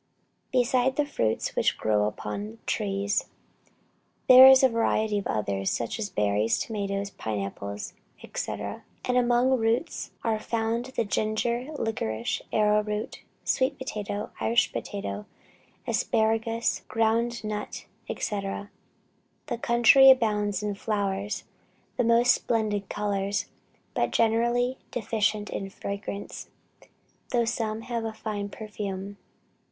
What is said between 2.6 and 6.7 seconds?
trees, there is a variety of others such as berries,